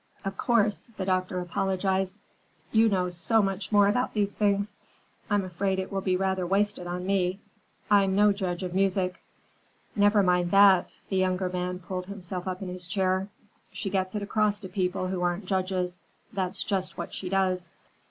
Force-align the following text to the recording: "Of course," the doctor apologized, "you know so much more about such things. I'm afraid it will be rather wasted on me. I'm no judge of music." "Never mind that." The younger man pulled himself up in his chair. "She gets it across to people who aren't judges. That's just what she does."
"Of 0.25 0.35
course," 0.35 0.87
the 0.97 1.05
doctor 1.05 1.39
apologized, 1.41 2.15
"you 2.71 2.89
know 2.89 3.09
so 3.11 3.39
much 3.43 3.71
more 3.71 3.87
about 3.87 4.15
such 4.15 4.29
things. 4.29 4.73
I'm 5.29 5.43
afraid 5.45 5.77
it 5.77 5.91
will 5.91 6.01
be 6.01 6.17
rather 6.17 6.43
wasted 6.43 6.87
on 6.87 7.05
me. 7.05 7.39
I'm 7.91 8.15
no 8.15 8.33
judge 8.33 8.63
of 8.63 8.73
music." 8.73 9.21
"Never 9.95 10.23
mind 10.23 10.49
that." 10.49 10.89
The 11.09 11.17
younger 11.17 11.49
man 11.49 11.77
pulled 11.77 12.07
himself 12.07 12.47
up 12.47 12.63
in 12.63 12.67
his 12.69 12.87
chair. 12.87 13.29
"She 13.71 13.91
gets 13.91 14.15
it 14.15 14.23
across 14.23 14.59
to 14.61 14.69
people 14.69 15.09
who 15.09 15.21
aren't 15.21 15.45
judges. 15.45 15.99
That's 16.33 16.63
just 16.63 16.97
what 16.97 17.13
she 17.13 17.29
does." 17.29 17.69